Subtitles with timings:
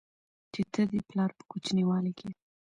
[0.53, 2.29] چې ته دې پلار په کوچينوالي کې